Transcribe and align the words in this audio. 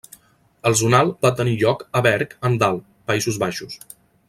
El 0.69 0.77
Zonal 0.79 1.11
va 1.25 1.31
tenir 1.41 1.53
lloc 1.65 1.83
a 1.99 2.03
Berg 2.07 2.35
en 2.51 2.57
Dal, 2.65 2.81
Països 3.13 3.39
Baixos. 3.45 3.79